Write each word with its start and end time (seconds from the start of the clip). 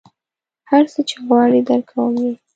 هر 0.69 0.83
څه 0.93 0.99
چې 1.09 1.15
غواړې 1.25 1.59
درکوم 1.69 2.13
یې. 2.23 2.31